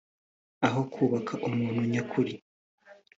[0.67, 2.33] aho kubaka umuntu nyakuri